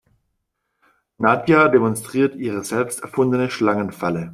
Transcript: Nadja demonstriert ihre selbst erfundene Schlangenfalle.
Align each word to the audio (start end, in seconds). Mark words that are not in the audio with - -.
Nadja 1.19 1.67
demonstriert 1.67 2.33
ihre 2.35 2.63
selbst 2.63 3.01
erfundene 3.03 3.51
Schlangenfalle. 3.51 4.29